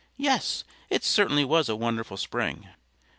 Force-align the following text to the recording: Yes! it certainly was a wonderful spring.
Yes! 0.17 0.63
it 0.89 1.03
certainly 1.03 1.45
was 1.45 1.69
a 1.69 1.75
wonderful 1.75 2.17
spring. 2.17 2.67